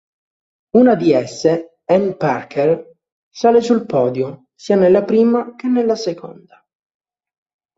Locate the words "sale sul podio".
3.29-4.47